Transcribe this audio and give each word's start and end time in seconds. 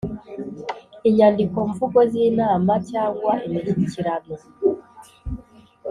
inyandiko 1.07 1.57
mvugo 1.69 1.99
z 2.11 2.13
inama 2.27 2.73
cyangwa 2.89 3.31
imishyikirano 3.45 4.35